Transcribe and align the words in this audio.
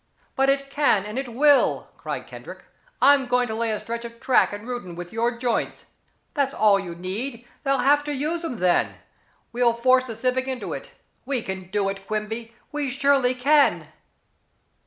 "But 0.35 0.49
it 0.49 0.71
can, 0.71 1.05
and 1.05 1.19
it 1.19 1.31
will," 1.31 1.91
cried 1.95 2.25
Kendrick. 2.25 2.63
"I'm 3.03 3.27
going 3.27 3.45
to 3.47 3.53
lay 3.53 3.69
a 3.69 3.79
stretch 3.79 4.03
of 4.03 4.19
track 4.19 4.51
in 4.51 4.65
Reuton 4.65 4.95
with 4.95 5.13
your 5.13 5.37
joints. 5.37 5.85
That's 6.33 6.55
all 6.55 6.79
you 6.79 6.95
need 6.95 7.47
they'll 7.63 7.77
have 7.77 8.03
to 8.05 8.11
use 8.15 8.43
'em 8.43 8.57
then. 8.57 8.95
We'll 9.53 9.75
force 9.75 10.05
the 10.05 10.15
Civic 10.15 10.47
into 10.47 10.73
it. 10.73 10.91
We 11.23 11.43
can 11.43 11.69
do 11.69 11.87
it, 11.87 12.07
Quimby 12.07 12.55
we 12.71 12.89
surely 12.89 13.35
can." 13.35 13.89